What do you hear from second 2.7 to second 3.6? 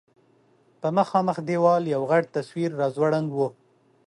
راځوړند و.